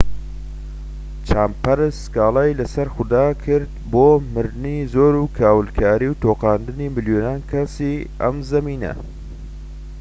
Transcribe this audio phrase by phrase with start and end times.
[1.29, 8.35] چامبەرس سكالای لەسەر خوداوەند کرد بۆ مردنی زۆر و کاولکاری و تۆقاندنی ملیۆنان کەسی ئەم
[8.49, 8.93] زەویە